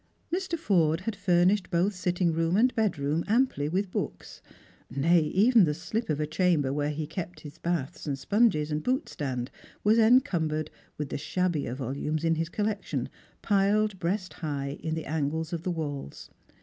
[0.33, 0.57] Mr.
[0.57, 4.41] Forde had furnished both sitting room and bedroom "amply with books,
[4.89, 8.83] nay even the slip of a chamber where he kept his baths and sponges and
[8.83, 9.49] bootstand
[9.83, 13.09] was encumbered with the shabbier volumes in his collection,
[13.43, 16.31] 'piled breast high in the angles of the walls.